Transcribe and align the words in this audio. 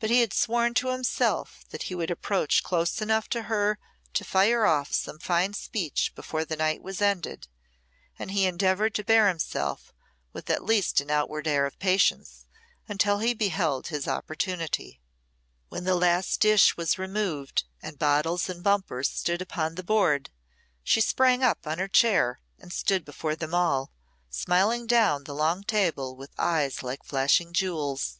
But 0.00 0.10
he 0.10 0.18
had 0.18 0.32
sworn 0.32 0.74
to 0.74 0.88
himself 0.90 1.64
that 1.70 1.84
he 1.84 1.94
would 1.94 2.10
approach 2.10 2.64
close 2.64 3.00
enough 3.00 3.28
to 3.28 3.42
her 3.42 3.78
to 4.14 4.24
fire 4.24 4.66
off 4.66 4.92
some 4.92 5.20
fine 5.20 5.54
speech 5.54 6.12
before 6.16 6.44
the 6.44 6.56
night 6.56 6.82
was 6.82 7.00
ended, 7.00 7.46
and 8.18 8.32
he 8.32 8.44
endeavoured 8.44 8.96
to 8.96 9.04
bear 9.04 9.28
himself 9.28 9.94
with 10.32 10.50
at 10.50 10.64
least 10.64 11.00
an 11.00 11.08
outward 11.08 11.46
air 11.46 11.66
of 11.66 11.78
patience 11.78 12.46
until 12.88 13.20
he 13.20 13.32
beheld 13.32 13.86
his 13.86 14.08
opportunity. 14.08 15.00
When 15.68 15.84
the 15.84 15.94
last 15.94 16.40
dish 16.40 16.76
was 16.76 16.98
removed 16.98 17.62
and 17.80 17.96
bottles 17.96 18.48
and 18.48 18.60
bumpers 18.60 19.08
stood 19.08 19.40
upon 19.40 19.76
the 19.76 19.84
board, 19.84 20.30
she 20.82 21.00
sprang 21.00 21.44
up 21.44 21.64
on 21.64 21.78
her 21.78 21.86
chair 21.86 22.40
and 22.58 22.72
stood 22.72 23.04
before 23.04 23.36
them 23.36 23.54
all, 23.54 23.92
smiling 24.30 24.88
down 24.88 25.22
the 25.22 25.32
long 25.34 25.62
table 25.62 26.16
with 26.16 26.32
eyes 26.40 26.82
like 26.82 27.04
flashing 27.04 27.52
jewels. 27.52 28.18